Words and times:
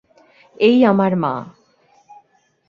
এই 0.57 0.77
আমার 0.85 1.11
মা। 1.15 1.33